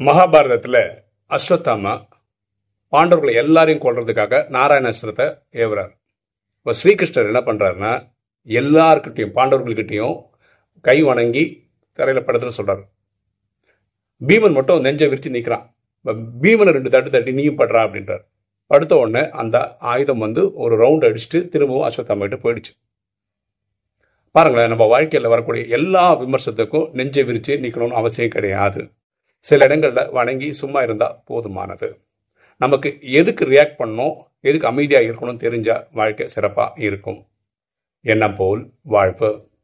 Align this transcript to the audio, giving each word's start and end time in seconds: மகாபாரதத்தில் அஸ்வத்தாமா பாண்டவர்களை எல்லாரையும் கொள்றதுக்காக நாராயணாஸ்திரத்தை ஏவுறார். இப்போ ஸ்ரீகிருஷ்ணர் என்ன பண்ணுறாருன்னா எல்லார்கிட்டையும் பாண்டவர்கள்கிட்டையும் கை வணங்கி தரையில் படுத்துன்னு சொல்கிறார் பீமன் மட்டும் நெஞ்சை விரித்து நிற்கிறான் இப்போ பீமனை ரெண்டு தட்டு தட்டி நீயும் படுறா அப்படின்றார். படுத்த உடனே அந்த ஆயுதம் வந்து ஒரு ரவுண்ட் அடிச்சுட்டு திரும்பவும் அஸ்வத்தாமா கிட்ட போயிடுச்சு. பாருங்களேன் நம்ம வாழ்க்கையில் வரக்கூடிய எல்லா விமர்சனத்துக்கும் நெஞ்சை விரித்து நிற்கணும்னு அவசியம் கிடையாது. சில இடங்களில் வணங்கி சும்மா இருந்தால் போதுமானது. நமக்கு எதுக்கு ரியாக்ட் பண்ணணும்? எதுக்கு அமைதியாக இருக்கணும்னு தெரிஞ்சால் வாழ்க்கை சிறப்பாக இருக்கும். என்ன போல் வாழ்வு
மகாபாரதத்தில் 0.00 0.82
அஸ்வத்தாமா 1.30 1.94
பாண்டவர்களை 2.92 3.32
எல்லாரையும் 3.40 3.82
கொள்றதுக்காக 3.82 4.38
நாராயணாஸ்திரத்தை 4.54 5.26
ஏவுறார். 5.62 5.90
இப்போ 6.60 6.72
ஸ்ரீகிருஷ்ணர் 6.80 7.28
என்ன 7.30 7.40
பண்ணுறாருன்னா 7.48 7.90
எல்லார்கிட்டையும் 8.48 9.34
பாண்டவர்கள்கிட்டையும் 9.38 10.14
கை 10.88 10.94
வணங்கி 11.08 11.42
தரையில் 11.98 12.24
படுத்துன்னு 12.26 12.58
சொல்கிறார் 12.58 12.82
பீமன் 14.28 14.56
மட்டும் 14.58 14.84
நெஞ்சை 14.86 15.08
விரித்து 15.10 15.32
நிற்கிறான் 15.34 15.66
இப்போ 16.00 16.12
பீமனை 16.44 16.72
ரெண்டு 16.76 16.92
தட்டு 16.94 17.10
தட்டி 17.14 17.34
நீயும் 17.38 17.58
படுறா 17.60 17.82
அப்படின்றார். 17.86 18.22
படுத்த 18.70 18.94
உடனே 19.02 19.22
அந்த 19.42 19.56
ஆயுதம் 19.92 20.24
வந்து 20.24 20.44
ஒரு 20.62 20.74
ரவுண்ட் 20.82 21.06
அடிச்சுட்டு 21.08 21.40
திரும்பவும் 21.52 21.86
அஸ்வத்தாமா 21.88 22.24
கிட்ட 22.26 22.38
போயிடுச்சு. 22.44 22.72
பாருங்களேன் 24.34 24.72
நம்ம 24.74 24.86
வாழ்க்கையில் 24.94 25.32
வரக்கூடிய 25.34 25.64
எல்லா 25.78 26.06
விமர்சனத்துக்கும் 26.22 26.88
நெஞ்சை 27.00 27.24
விரித்து 27.30 27.54
நிற்கணும்னு 27.66 28.00
அவசியம் 28.02 28.34
கிடையாது. 28.36 28.82
சில 29.40 29.64
இடங்களில் 29.64 30.10
வணங்கி 30.10 30.52
சும்மா 30.52 30.82
இருந்தால் 30.82 31.20
போதுமானது. 31.28 32.00
நமக்கு 32.58 32.98
எதுக்கு 33.00 33.44
ரியாக்ட் 33.44 33.80
பண்ணணும்? 33.80 34.14
எதுக்கு 34.40 34.66
அமைதியாக 34.66 35.06
இருக்கணும்னு 35.06 35.42
தெரிஞ்சால் 35.46 35.86
வாழ்க்கை 35.92 36.28
சிறப்பாக 36.28 36.82
இருக்கும். 36.82 37.26
என்ன 38.02 38.32
போல் 38.32 38.72
வாழ்வு 38.82 39.49